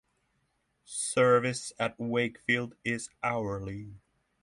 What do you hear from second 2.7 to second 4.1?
is hourly.